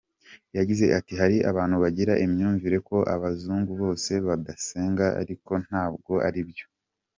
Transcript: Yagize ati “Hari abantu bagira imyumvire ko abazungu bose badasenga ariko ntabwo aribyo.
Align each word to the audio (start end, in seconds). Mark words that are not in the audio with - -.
Yagize 0.57 0.85
ati 0.99 1.13
“Hari 1.21 1.37
abantu 1.51 1.75
bagira 1.83 2.13
imyumvire 2.25 2.77
ko 2.89 2.97
abazungu 3.15 3.71
bose 3.81 4.11
badasenga 4.27 5.05
ariko 5.21 5.51
ntabwo 5.65 6.13
aribyo. 6.29 6.65